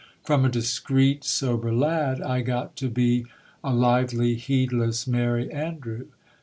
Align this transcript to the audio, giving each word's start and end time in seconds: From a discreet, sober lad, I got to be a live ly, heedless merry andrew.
From 0.23 0.43
a 0.43 0.49
discreet, 0.49 1.23
sober 1.23 1.71
lad, 1.71 2.23
I 2.23 2.41
got 2.41 2.75
to 2.77 2.89
be 2.89 3.25
a 3.63 3.71
live 3.71 4.13
ly, 4.13 4.33
heedless 4.33 5.05
merry 5.05 5.51
andrew. 5.51 6.05